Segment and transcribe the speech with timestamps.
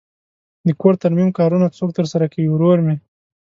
[0.67, 2.95] د کور ترمیم کارونه څوک ترسره کوی؟ ورور می